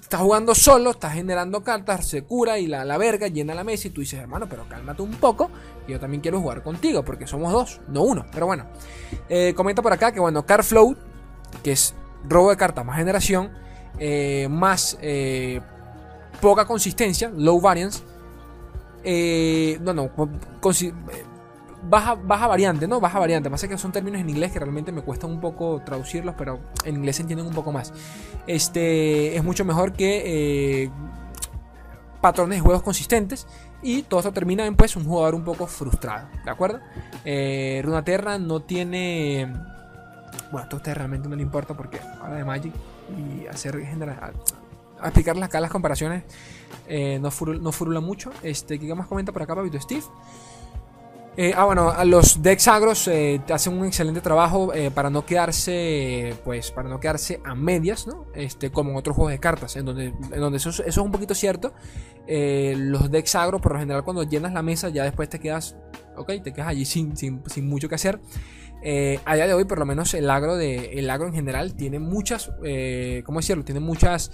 [0.00, 3.88] está jugando solo, está generando cartas, se cura y la, la verga llena la mesa.
[3.88, 5.50] Y tú dices, hermano, pero cálmate un poco.
[5.86, 8.26] Yo también quiero jugar contigo, porque somos dos, no uno.
[8.32, 8.66] Pero bueno,
[9.28, 10.96] eh, comenta por acá que, bueno, Flow
[11.62, 11.94] que es
[12.28, 13.50] robo de carta más generación,
[13.98, 15.60] eh, más eh,
[16.40, 18.02] poca consistencia, low variance.
[19.80, 20.10] No, no,
[21.88, 23.00] baja, baja variante, ¿no?
[23.00, 23.48] Baja variante.
[23.48, 26.96] Pasa que son términos en inglés que realmente me cuesta un poco traducirlos, pero en
[26.96, 27.92] inglés se entienden un poco más.
[28.48, 30.90] Este es mucho mejor que
[32.20, 33.46] patrones de juegos consistentes.
[33.82, 36.28] Y todo esto termina en pues un jugador un poco frustrado.
[36.44, 36.80] ¿De acuerdo?
[37.82, 39.52] Runaterra no tiene
[40.50, 42.72] bueno, esto a ustedes realmente no le importa porque habla de Magic
[43.16, 44.32] y hacer general,
[45.00, 46.24] a, explicarles acá las comparaciones
[46.88, 48.30] eh, no, furula, mucho.
[48.42, 50.04] Este, ¿Qué más comenta por acá, Papito Steve?
[51.36, 56.70] Eh, ah, bueno, los decks agros eh, hacen un excelente trabajo para no quedarse, pues,
[56.70, 58.26] para no quedarse a medias, ¿no?
[58.34, 61.34] Este, como en otros juegos de cartas, en donde, en donde eso, es un poquito
[61.34, 61.74] cierto.
[62.26, 65.76] los decks agros, por lo general, cuando llenas la mesa, ya después te quedas,
[66.16, 68.18] ok, te quedas allí sin, sin, sin mucho que hacer.
[68.82, 71.74] Eh, a día de hoy, por lo menos, el agro, de, el agro en general
[71.74, 73.64] tiene muchas, eh, ¿cómo decirlo?
[73.64, 74.30] Tiene muchas,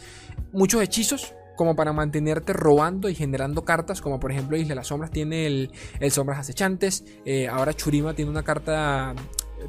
[0.53, 4.89] muchos hechizos como para mantenerte robando y generando cartas, como por ejemplo Isla de las
[4.89, 5.71] Sombras tiene el,
[6.11, 9.15] Sombras Acechantes, eh, ahora Churima tiene una carta,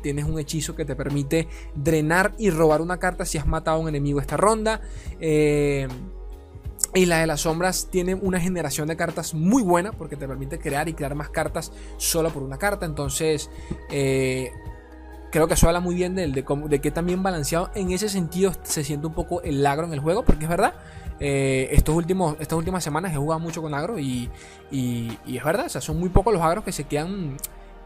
[0.02, 3.80] tienes un hechizo que te permite drenar y robar una carta si has matado a
[3.80, 4.82] un enemigo esta ronda.
[6.96, 10.60] Y la de las sombras tiene una generación de cartas muy buena porque te permite
[10.60, 12.86] crear y crear más cartas solo por una carta.
[12.86, 13.50] Entonces,
[13.89, 14.52] eh,
[15.32, 18.52] creo que eso habla muy bien de, de, de que también balanceado en ese sentido
[18.62, 20.24] se siente un poco el agro en el juego.
[20.24, 20.76] Porque es verdad,
[21.26, 24.30] eh, estos últimos, estas últimas semanas he jugado mucho con agro y,
[24.70, 27.38] es verdad, o sea, son muy pocos los agros que se quedan,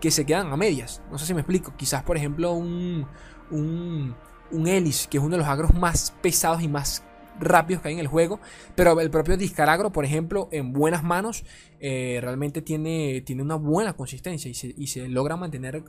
[0.02, 1.04] que se quedan a medias.
[1.12, 1.72] No sé si me explico.
[1.78, 3.06] Quizás, por ejemplo, un,
[3.52, 4.16] un,
[4.50, 7.04] un Elis, que es uno de los agros más pesados y más
[7.40, 8.40] rápidos que hay en el juego.
[8.74, 11.46] Pero el propio Discaragro, por ejemplo, en buenas manos,
[11.80, 15.84] eh, realmente tiene, tiene una buena consistencia y se, logra mantener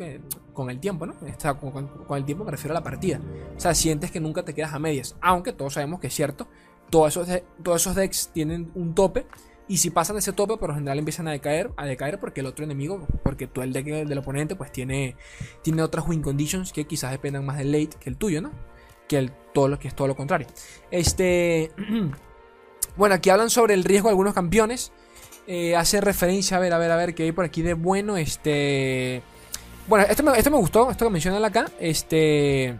[0.52, 1.14] con el tiempo, ¿no?
[2.06, 3.20] con, el tiempo me refiero a la partida.
[3.56, 5.16] O sea, sientes que nunca te quedas a medias.
[5.20, 6.48] Aunque todos sabemos que es cierto,
[6.90, 9.26] todos esos, todos esos decks tienen un tope.
[9.70, 12.46] Y si pasan ese tope, por lo general empiezan a decaer, a decaer porque el
[12.46, 15.14] otro enemigo, porque tú el deck del oponente, pues tiene,
[15.62, 18.50] tiene otras win conditions que quizás dependan más del late que el tuyo, ¿no?
[19.08, 20.46] que, el, todo lo, que es todo lo contrario.
[20.90, 21.72] Este,
[22.96, 24.92] bueno, aquí hablan sobre el riesgo de algunos campeones.
[25.48, 28.16] Eh, hace referencia, a ver, a ver, a ver, que hay por aquí de bueno.
[28.16, 29.22] Este.
[29.88, 31.70] Bueno, esto me, esto me gustó, esto que mencionan acá.
[31.80, 32.78] Este.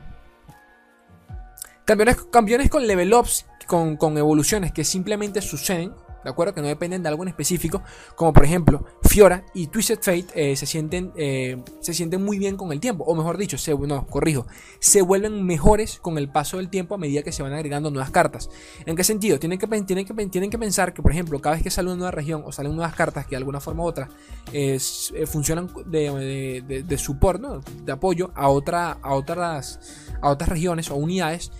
[1.88, 6.54] Campeones, campeones con level ups, con, con evoluciones que simplemente suceden ¿de acuerdo?
[6.54, 7.82] Que no dependen de algo en específico,
[8.14, 12.56] como por ejemplo Fiora y Twisted Fate eh, se, sienten, eh, se sienten muy bien
[12.56, 14.46] con el tiempo, o mejor dicho, se, no, corrijo,
[14.80, 18.10] se vuelven mejores con el paso del tiempo a medida que se van agregando nuevas
[18.10, 18.50] cartas.
[18.84, 19.38] ¿En qué sentido?
[19.38, 21.96] Tienen que, tienen que, tienen que pensar que, por ejemplo, cada vez que sale una
[21.96, 24.08] nueva región o salen nuevas cartas que de alguna forma u otra
[24.52, 24.78] eh,
[25.26, 29.80] funcionan de, de, de, support, de apoyo a, otra, a, otras,
[30.20, 31.52] a otras regiones o unidades,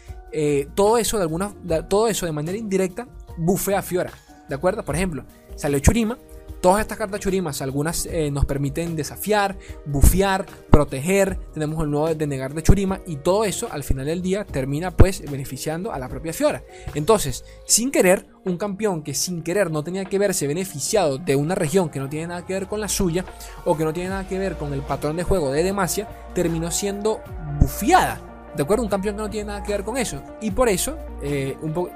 [0.75, 1.53] todo, eso de alguna,
[1.89, 4.13] todo eso de manera indirecta bufea a Fiora.
[4.49, 4.85] ¿De acuerdo?
[4.85, 5.25] Por ejemplo,
[5.57, 6.19] salió Churima.
[6.61, 12.53] todas estas cartas churimas, algunas eh, nos permiten desafiar, bufear, proteger, tenemos el nuevo denegar
[12.53, 16.33] de churima y todo eso al final del día termina pues beneficiando a la propia
[16.33, 16.65] Fiora.
[16.95, 21.55] Entonces, sin querer, un campeón que sin querer no tenía que verse beneficiado de una
[21.55, 23.25] región que no tiene nada que ver con la suya
[23.65, 26.71] o que no tiene nada que ver con el patrón de juego de Demacia, terminó
[26.71, 27.21] siendo
[27.61, 28.28] bufeada.
[28.57, 28.85] ¿De acuerdo?
[28.85, 30.23] Un campeón que no tiene nada que ver con eso.
[30.41, 31.91] Y por eso, eh, un poco...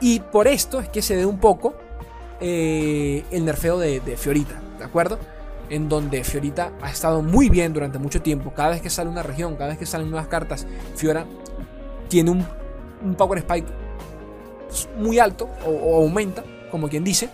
[0.00, 1.74] Y por esto es que se ve un poco
[2.40, 5.18] eh, el nerfeo de, Fiorita, ¿de acuerdo?
[5.68, 8.52] En donde Fiorita ha estado muy bien durante mucho tiempo.
[8.54, 11.26] Cada vez que sale una región, cada vez que salen nuevas cartas, Fiora
[12.08, 12.46] tiene un,
[13.14, 13.68] power spike
[14.96, 17.28] muy alto o, aumenta, como quien dice.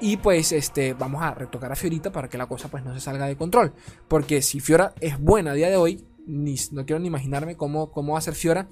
[0.00, 3.00] Y pues este, vamos a retocar a Fiorita para que la cosa pues no se
[3.00, 3.72] salga de control.
[4.08, 7.90] Porque si Fiora es buena a día de hoy, ni, no quiero ni imaginarme cómo,
[7.90, 8.68] cómo va a ser Fiora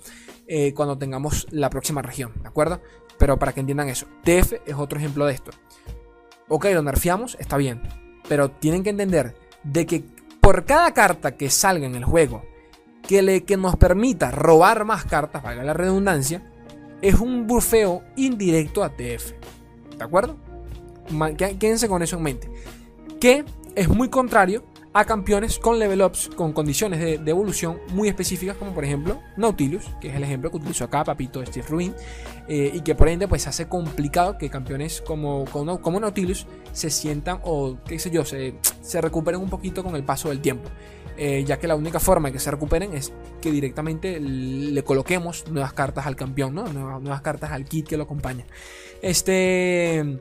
[0.46, 2.80] eh, cuando tengamos la próxima región, ¿de acuerdo?
[3.18, 5.50] Pero para que entiendan eso, TF es otro ejemplo de esto.
[6.48, 7.82] Ok, lo nerfeamos, está bien.
[8.28, 10.04] Pero tienen que entender de que
[10.40, 12.44] por cada carta que salga en el juego
[13.02, 16.48] que, le, que nos permita robar más cartas, valga la redundancia,
[17.00, 19.32] es un bufeo indirecto a TF.
[19.96, 20.36] ¿De acuerdo?
[21.36, 22.50] Quédense con eso en mente.
[23.20, 24.64] Que es muy contrario
[24.96, 29.84] a campeones con level ups con condiciones de, evolución muy específicas, como por ejemplo Nautilus,
[30.00, 31.94] que es el ejemplo que utilizó acá Papito Steve Ruin,
[32.48, 37.40] eh, y que por ende pues hace complicado que campeones como, como, Nautilus se sientan
[37.44, 40.70] o qué sé yo, se, se recuperen un poquito con el paso del tiempo.
[41.18, 45.46] Eh, ya que la única forma de que se recuperen es que directamente le coloquemos
[45.50, 46.64] nuevas cartas al campeón, ¿no?
[46.68, 48.46] nuevas, nuevas cartas al kit que lo acompaña.
[49.02, 50.18] Este.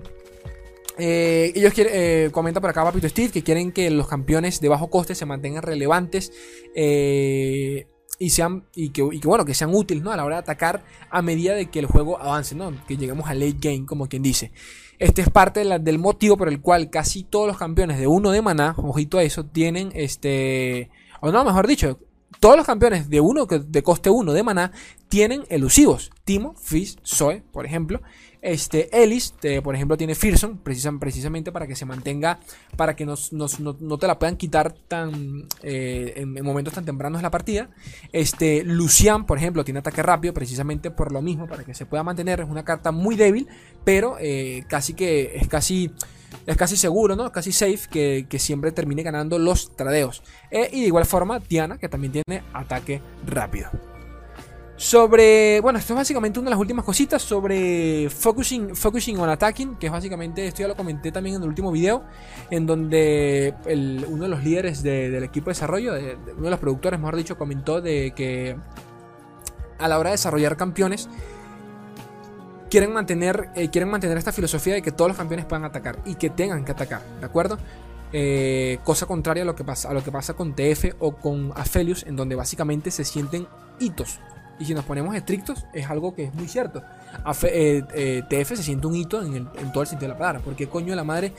[0.98, 4.70] Eh, ellos quieren, eh, comenta por acá Papito Steve que quieren que los campeones de
[4.70, 6.32] bajo coste se mantengan relevantes
[6.74, 10.12] eh, y sean y que, bueno que sean útiles ¿no?
[10.12, 12.72] a la hora de atacar a medida de que el juego avance, ¿no?
[12.88, 14.52] que lleguemos a late game como quien dice.
[14.98, 18.42] Este es parte del motivo por el cual casi todos los campeones de uno de
[18.42, 22.00] maná, ojito a eso, tienen este o no, mejor dicho,
[22.40, 24.72] todos los campeones de uno de coste 1 de maná
[25.10, 26.12] tienen elusivos.
[26.24, 28.02] Timo, Fizz, Zoe, por ejemplo.
[28.46, 32.40] Este, Ellis, por ejemplo, tiene Fearson, precisamente para que se mantenga,
[32.78, 33.18] para que no,
[33.98, 37.72] te la puedan quitar tan eh, en, momentos tan tempranos de la partida.
[38.12, 42.04] Este, Lucian, por ejemplo, tiene ataque rápido, precisamente por lo mismo, para que se pueda
[42.04, 42.42] mantener.
[42.42, 43.48] Es una carta muy débil,
[43.84, 45.92] pero eh, casi que es casi
[46.46, 47.32] es casi seguro, ¿no?
[47.32, 50.22] Casi safe que, siempre termine ganando los tradeos.
[50.52, 53.72] Eh, y de igual forma, Tiana, que también tiene ataque rápido.
[54.78, 59.78] Sobre, bueno, esto es básicamente una de las últimas cositas sobre focusing, focusing on attacking,
[59.78, 62.04] que es básicamente, esto ya lo comenté también en el último video,
[62.52, 63.54] en donde
[64.10, 67.80] uno de los líderes del equipo de desarrollo, uno de los productores, mejor dicho, comentó
[67.80, 68.58] de que
[69.80, 71.08] a la hora de desarrollar campeones,
[72.70, 76.16] quieren mantener, eh, quieren mantener esta filosofía de que todos los campeones puedan atacar y
[76.16, 77.58] que tengan que atacar, ¿de acuerdo?
[78.12, 81.54] Eh, cosa contraria a lo, que pasa, a lo que pasa con TF o con
[81.56, 83.48] Aphelios, en donde básicamente se sienten
[83.80, 84.20] hitos
[84.60, 86.84] y si nos ponemos estrictos, es algo que es muy cierto.
[87.44, 90.42] Eh, eh, TF se siente un hito en, todo el sentido de la palabra.
[90.44, 91.34] Porque coño de la madre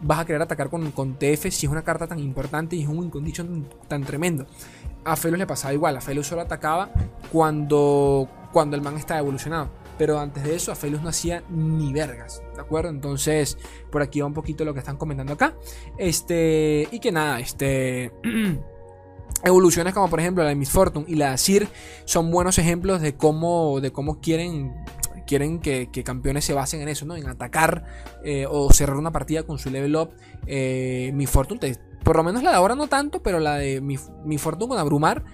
[0.00, 2.98] vas a querer atacar con, TF si es una carta tan importante y es un
[2.98, 4.46] win condition tan tremendo?
[5.04, 5.96] A Felus le pasaba igual.
[5.96, 6.90] A Felus solo atacaba
[7.32, 9.70] cuando, cuando el man estaba evolucionado.
[9.98, 12.42] Pero antes de eso, a Felus no hacía ni vergas.
[12.54, 12.90] ¿De acuerdo?
[12.90, 13.58] Entonces,
[13.90, 15.54] por aquí va un poquito lo que están comentando acá.
[15.98, 16.88] Este.
[16.90, 18.12] Y que nada, este.
[19.44, 21.68] Evoluciones como por ejemplo la de Miss Fortune y la de Sir
[22.04, 24.72] son buenos ejemplos de cómo, de cómo quieren,
[25.26, 27.16] quieren que, campeones se basen en eso, ¿no?
[27.16, 27.84] En atacar
[28.24, 30.10] eh, o cerrar una partida con su level up.
[30.46, 34.10] Eh, Miss Fortune, por lo menos la de ahora no tanto, pero la de Miss
[34.38, 35.24] Fortune con Abrumar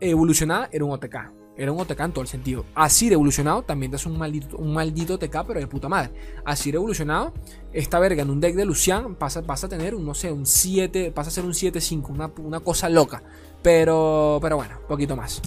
[0.00, 1.32] evolucionada era un OTK.
[1.58, 2.64] Era un OTK en todo el sentido.
[2.72, 6.12] Así evolucionado también te hace un maldito, un maldito OTK, pero de puta madre.
[6.44, 7.34] Así evolucionado,
[7.72, 10.46] esta verga en un deck de Lucian pasa, vas a tener un, no sé, un
[10.46, 13.24] 7, pasa a ser un 7-5, una, una cosa loca.
[13.60, 15.42] Pero, pero bueno, poquito más.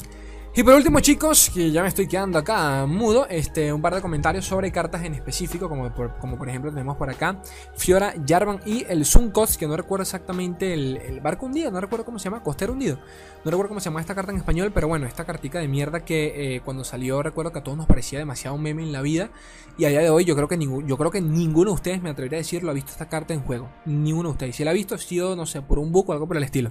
[0.53, 4.01] Y por último, chicos, que ya me estoy quedando acá mudo, este, un par de
[4.01, 7.41] comentarios sobre cartas en específico, como por, como por ejemplo tenemos por acá
[7.77, 12.19] Fiora, Jarvan y el Sunkos, que no recuerdo exactamente el, barco hundido, no recuerdo cómo
[12.19, 12.97] se llama, costero hundido.
[13.45, 16.03] No recuerdo cómo se llama esta carta en español, pero bueno, esta cartica de mierda
[16.03, 19.01] que eh, cuando salió recuerdo que a todos nos parecía demasiado un meme en la
[19.01, 19.31] vida.
[19.77, 22.09] Y a día de hoy yo creo que, yo creo que ninguno de ustedes, me
[22.09, 23.69] atrevería a decir, lo ha visto esta carta en juego.
[23.85, 24.57] Ninguno de ustedes.
[24.57, 26.43] Si la ha visto, ha sido, no sé, por un book o algo por el
[26.43, 26.69] estilo.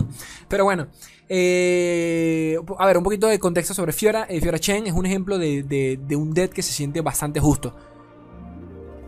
[0.48, 0.88] Pero bueno,
[1.32, 4.26] eh, a ver, un poquito de contexto sobre Fiora.
[4.28, 7.72] Eh, Fiora Chen es un ejemplo de, un dead que se siente bastante justo.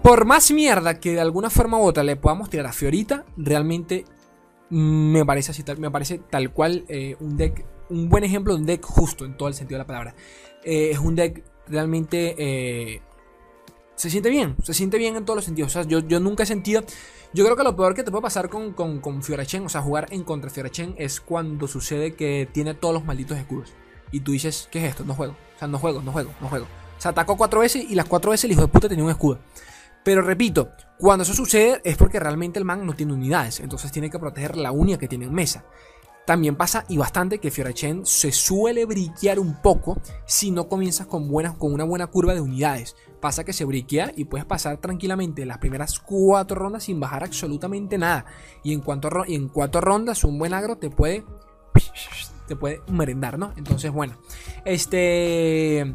[0.03, 4.05] Por más mierda que de alguna forma u otra le podamos tirar a Fiorita, realmente
[4.71, 8.85] me parece me parece tal cual eh, un deck, un buen ejemplo de un deck
[8.85, 10.15] justo en todo el sentido de la palabra.
[10.63, 13.01] es un deck realmente
[13.95, 15.71] se siente bien, se siente bien en todos los sentidos.
[15.71, 16.83] O sea, yo, yo nunca he sentido.
[17.35, 19.81] Yo creo que lo peor que te puede pasar con, con, con Fiorachen, o sea,
[19.81, 23.73] jugar en contra Fiorachen, es cuando sucede que tiene todos los malditos escudos.
[24.11, 25.05] Y tú dices, ¿qué es esto?
[25.05, 25.35] No juego.
[25.57, 26.67] O sea, no juego, no juego, no juego.
[26.99, 29.11] O sea, atacó cuatro veces y las cuatro veces el hijo de puta tenía un
[29.11, 29.39] escudo.
[30.05, 33.61] Pero repito, cuando eso sucede es porque realmente el man no tiene unidades.
[33.61, 35.65] Entonces tiene que proteger la única que tiene en mesa.
[36.27, 41.29] También pasa y bastante que Fiorachen se suele briquear un poco si no comienzas con,
[41.29, 42.95] buenas, con una buena curva de unidades.
[43.23, 47.97] Pasa que se briquea y puedes pasar tranquilamente las primeras cuatro rondas sin bajar absolutamente
[47.97, 48.27] nada.
[48.65, 51.25] Y en, cuanto en cuatro rondas un buen agro te puede...
[52.49, 53.53] Te puede merendar, ¿no?
[53.57, 54.19] Entonces, bueno.
[54.65, 55.95] Este...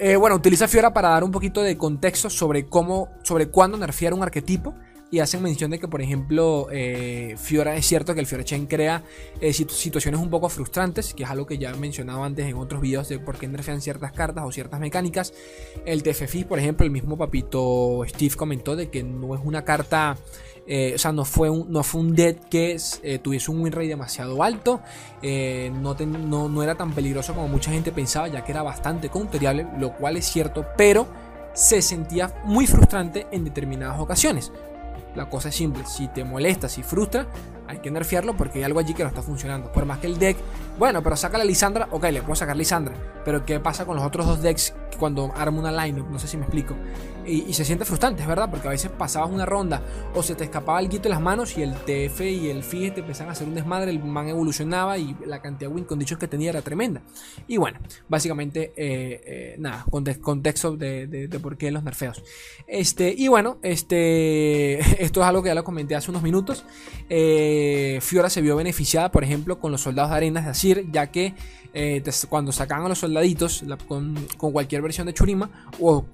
[0.00, 4.12] Eh, bueno, utiliza Fiora para dar un poquito de contexto sobre cómo, sobre cuándo nerfear
[4.12, 4.74] un arquetipo
[5.10, 8.66] y hacen mención de que, por ejemplo, eh, Fiora es cierto que el Fiora Chain
[8.66, 9.02] crea
[9.40, 12.80] eh, situaciones un poco frustrantes, que es algo que ya he mencionado antes en otros
[12.80, 15.34] videos de por qué nerfean ciertas cartas o ciertas mecánicas.
[15.84, 20.16] El TFFI, por ejemplo, el mismo papito Steve comentó de que no es una carta.
[20.66, 22.76] Eh, o sea, no fue un, no fue un dead que
[23.20, 24.80] tuviese un win rate demasiado alto.
[25.22, 29.66] No, no, no, era tan peligroso como mucha gente pensaba, ya que era bastante counteriable,
[29.78, 31.08] lo cual es cierto, pero
[31.52, 34.52] se sentía muy frustrante en determinadas ocasiones.
[35.14, 37.26] La cosa es simple, si te molesta, si frustra,
[37.70, 39.70] hay que nerfearlo porque hay algo allí que no está funcionando.
[39.70, 40.36] Por más que el deck,
[40.78, 42.94] bueno, pero saca la Lisandra, ok, le puedo sacar Lisandra.
[43.24, 46.08] Pero ¿qué pasa con los otros dos decks cuando arma una lineup?
[46.10, 46.74] No sé si me explico.
[47.26, 49.82] Y, se siente frustrante, es verdad, porque a veces pasabas una ronda
[50.14, 52.90] o se te escapaba el guito de las manos y el TF y el FIGE
[52.92, 56.18] te empezaban a hacer un desmadre, el man evolucionaba y la cantidad de win conditions
[56.18, 57.02] que tenía era tremenda.
[57.46, 57.78] Y bueno,
[58.08, 59.84] básicamente, eh, eh, nada,
[60.20, 62.22] contexto de, por qué los nerfeos.
[62.66, 66.64] Este, y bueno, este, esto es algo que ya lo comenté hace unos minutos.
[67.08, 67.59] Eh,
[68.02, 71.34] Fiora se vio beneficiada, por ejemplo, con los soldados de arenas de Asir, ya que
[71.72, 76.04] eh, cuando sacaban a los soldaditos con, cualquier versión de Churima o,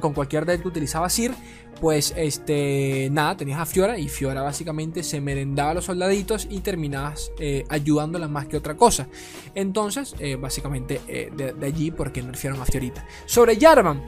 [0.00, 1.34] con, cualquier deck que utilizaba Sir,
[1.78, 6.60] pues este nada, tenías a Fiora y Fiora básicamente se merendaba a los soldaditos y
[6.60, 9.08] terminabas eh, ayudándola más que otra cosa.
[9.54, 13.04] Entonces, eh, básicamente de, allí porque nerfearon a Fiorita.
[13.26, 14.02] Sobre Jarvan,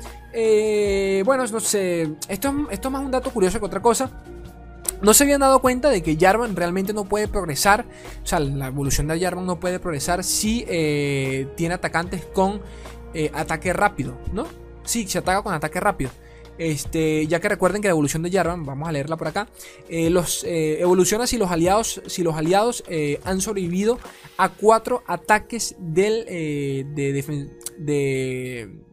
[1.27, 4.11] bueno, no sé, esto, esto es más un dato curioso que otra cosa
[5.03, 7.87] no se habían dado cuenta de que Jarvan realmente no puede progresar.
[8.23, 12.61] O sea, la evolución de Jarvan no puede progresar si eh, tiene atacantes con
[13.15, 14.47] eh, ataque rápido, ¿no?
[14.85, 16.11] Sí, se ataca con ataque rápido.
[16.59, 19.49] Este, ya que recuerden que la evolución de Jarvan, vamos a leerla por acá,
[19.89, 22.85] eh, los, evoluciona si los aliados, si los aliados
[23.25, 23.99] han sobrevivido
[24.37, 28.90] a cuatro ataques del, de, de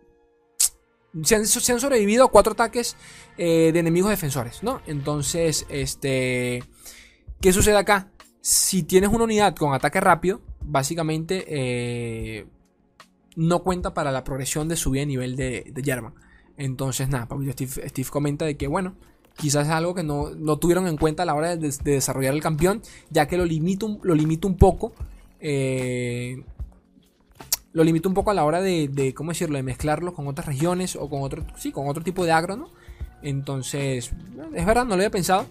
[1.24, 2.96] se han, sobrevivido a cuatro ataques
[3.38, 4.82] eh, de enemigos defensores, ¿no?
[4.88, 6.64] Entonces, este.
[7.42, 8.10] ¿Qué sucede acá?
[8.42, 12.46] Si tienes una unidad con ataque rápido, básicamente eh,
[13.36, 16.14] no cuenta para la progresión de subida de nivel de, de
[16.58, 18.96] Entonces, nada, Steve, comenta de que, bueno,
[19.36, 22.82] quizás es algo que no, tuvieron en cuenta a la hora de, desarrollar el campeón,
[23.10, 24.94] ya que lo limita limita un poco.
[25.40, 26.44] Eh,
[27.78, 30.96] lo limita un poco a la hora de, ¿cómo decirlo?, de mezclarlo con otras regiones
[30.96, 32.72] o con otro, sí, con otro tipo de agro, ¿no?
[33.22, 34.14] Entonces,
[34.56, 35.46] es verdad, no lo había pensado.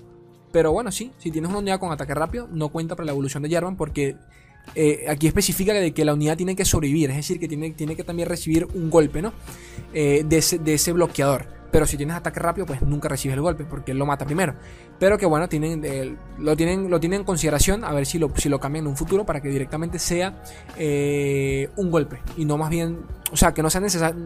[0.51, 3.45] Pero bueno, sí, si tienes una unidad con ataque rápido, no cuenta para la evolución
[3.45, 4.17] de Jarvan porque
[4.75, 7.95] eh, aquí especifica de que la unidad tiene que sobrevivir, es decir, que tiene, tiene
[7.95, 9.33] que también recibir un golpe, ¿no?
[9.95, 11.56] Eh, de, de ese bloqueador.
[11.77, 14.55] Pero si tienes ataque rápido, pues nunca recibes el golpe, porque él lo mata primero.
[14.99, 18.33] Pero que bueno, tienen, eh, lo, tienen, lo tienen en consideración, a ver si lo,
[18.35, 20.43] si lo cambian en un futuro para que directamente sea
[20.79, 22.23] eh, un golpe.
[22.39, 23.83] Y no más bien, o sea, que no, sea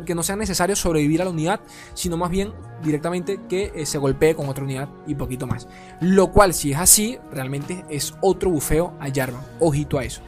[0.07, 1.59] que no sea necesario sobrevivir a la unidad,
[1.93, 2.53] sino más bien
[2.85, 5.67] directamente que eh, se golpee con otra unidad y poquito más.
[6.01, 9.43] Lo cual, si es así, realmente es otro bufeo a Jarvan.
[9.59, 10.23] Ojito a eso.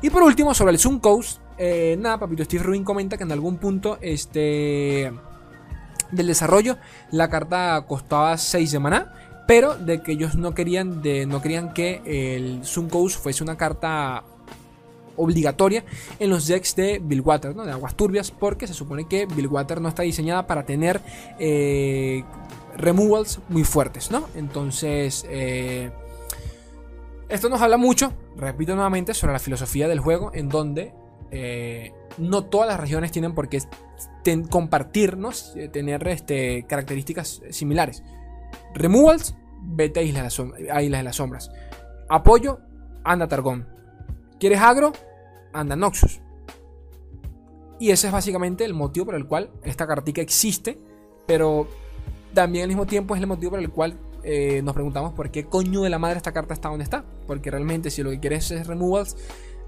[0.00, 1.40] Y por último, sobre el Zoom Coast,
[1.98, 5.10] nada, papito Steve Rubin comenta que en algún punto, este
[6.10, 6.78] del desarrollo,
[7.10, 9.12] la carta costaba 6 de maná,
[9.46, 14.24] pero de que ellos no querían, de, no querían que el Coast fuese una carta
[15.16, 15.84] obligatoria
[16.18, 17.64] en los decks de Billwater, ¿no?
[17.64, 21.00] de aguas turbias, porque se supone que Billwater no está diseñada para tener
[21.38, 22.24] eh,
[22.76, 24.28] removals muy fuertes, ¿no?
[24.34, 25.90] Entonces, eh,
[27.28, 30.92] esto nos habla mucho, repito nuevamente, sobre la filosofía del juego, en donde
[31.30, 33.60] eh, no todas las regiones tienen por qué
[34.50, 38.02] compartirnos, eh, tener este, características similares.
[38.74, 41.50] Removals, vete a Islas, de las Sombras.
[42.08, 42.58] Apoyo,
[43.04, 43.66] anda Targón.
[44.38, 44.92] ¿Quieres agro?
[45.52, 46.20] Anda Noxus.
[47.80, 50.78] Y ese es básicamente el motivo por el cual esta cartica existe,
[51.26, 51.68] pero
[52.34, 55.44] también al mismo tiempo es el motivo por el cual eh, nos preguntamos por qué
[55.44, 57.04] coño de la madre esta carta está donde está.
[57.26, 59.16] Porque realmente si lo que quieres es removals,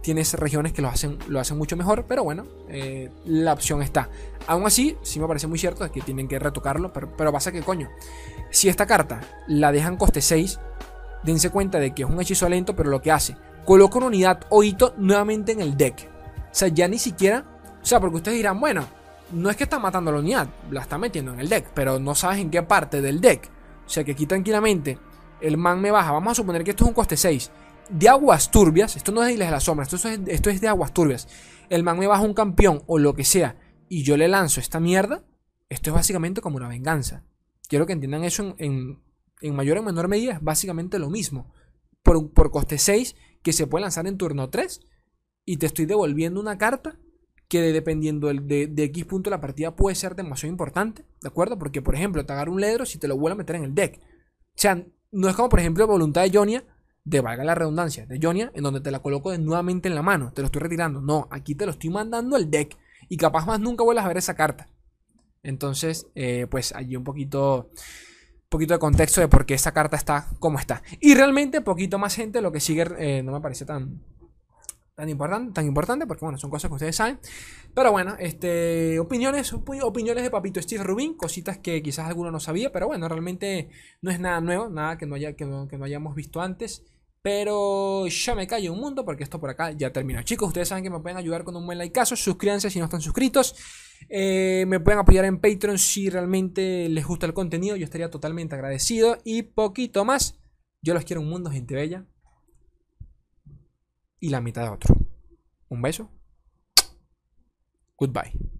[0.02, 4.08] tienes regiones que lo hacen, lo hacen mucho mejor, pero bueno, eh, la opción está.
[4.46, 7.88] Aún así, sí me parece muy cierto que tienen que retocarlo, pero, pasa que coño,
[8.50, 10.58] si esta carta la dejan coste 6,
[11.22, 14.46] dense cuenta de que es un hechizo lento, pero lo que hace, coloca una unidad
[14.48, 16.08] o hito nuevamente en el deck.
[16.50, 17.44] O sea, ya ni siquiera,
[17.82, 18.86] o sea, porque ustedes dirán, bueno,
[19.32, 22.14] no es que está matando la unidad, la está metiendo en el deck, pero no
[22.14, 23.48] sabes en qué parte del deck.
[23.86, 24.98] O sea, que aquí tranquilamente
[25.40, 27.50] el man me baja, vamos a suponer que esto es un coste 6
[27.90, 30.92] de aguas turbias, esto no es de Islas de la Sombra, esto es, de aguas
[30.92, 31.28] turbias.
[31.68, 33.56] El man me baja un campeón o lo que sea
[33.88, 35.24] y yo le lanzo esta mierda,
[35.68, 37.24] esto es básicamente como una venganza.
[37.68, 39.02] Quiero que entiendan eso en,
[39.42, 41.52] mayor o menor medida, es básicamente lo mismo.
[42.02, 44.80] Por, por coste 6 que se puede lanzar en turno 3
[45.44, 46.98] y te estoy devolviendo una carta
[47.50, 51.58] que dependiendo de, de, X punto de la partida puede ser demasiado importante, ¿de acuerdo?
[51.58, 53.74] Porque, por ejemplo, te agarro un ledro si te lo vuelvo a meter en el
[53.74, 53.98] deck.
[54.00, 56.64] O sea, no es como, por ejemplo, Voluntad de Jonia,
[57.10, 60.02] de valga la redundancia, de Jonia, en donde te la coloco de nuevamente en la
[60.02, 61.00] mano, te lo estoy retirando.
[61.00, 62.76] No, aquí te lo estoy mandando al deck
[63.08, 64.68] y capaz más nunca vuelvas a ver esa carta.
[65.42, 67.70] Entonces, eh, pues allí un poquito,
[68.48, 70.82] poquito de contexto de por qué esa carta está como está.
[71.00, 74.00] Y realmente poquito más gente, lo que sigue eh, no me parece tan,
[75.00, 77.18] tan importante, tan importante, porque bueno, son cosas que ustedes saben.
[77.74, 82.70] Pero bueno, este, opiniones, opiniones de Papito Steve Rubin, cositas que quizás alguno no sabía,
[82.70, 83.70] pero bueno, realmente
[84.02, 86.84] no es nada nuevo, nada que no, haya, que no, hayamos visto antes.
[87.22, 90.22] Pero ya me callo un mundo porque esto por acá ya terminó.
[90.22, 92.16] Chicos, ustedes saben que me pueden ayudar con un buen like caso.
[92.16, 93.54] Suscríbanse si no están suscritos.
[94.08, 97.76] Eh, me pueden apoyar en Patreon si realmente les gusta el contenido.
[97.76, 99.18] Yo estaría totalmente agradecido.
[99.24, 100.40] Y poquito más.
[100.82, 102.06] Yo los quiero un mundo, gente bella
[104.20, 104.94] y la mitad de otro.
[105.68, 106.10] Un beso.
[107.96, 108.59] Goodbye.